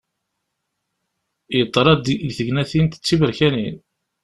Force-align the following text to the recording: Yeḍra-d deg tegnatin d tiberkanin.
Yeḍra-d 1.57 2.05
deg 2.21 2.33
tegnatin 2.37 2.85
d 2.87 2.93
tiberkanin. 2.97 3.75